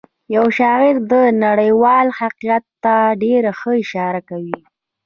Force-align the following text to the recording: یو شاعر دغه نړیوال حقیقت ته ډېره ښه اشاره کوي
یو 0.35 0.45
شاعر 0.57 0.95
دغه 1.11 1.29
نړیوال 1.45 2.07
حقیقت 2.19 2.63
ته 2.83 2.93
ډېره 3.21 3.51
ښه 3.59 3.71
اشاره 3.83 4.21
کوي 4.29 4.59